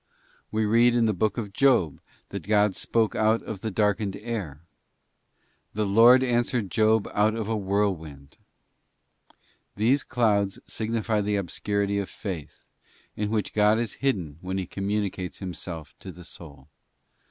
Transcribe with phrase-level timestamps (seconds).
[0.29, 4.15] ~ We read in the Book of Job, that God spoke out of the darkened
[4.15, 4.61] air:
[5.75, 8.39] 'The Lord answered Job out of a whirl wind.'{
[9.75, 12.63] These clouds signify the obscurity of faith,
[13.15, 16.67] in which God is hidden when He communicates Himself to the soul.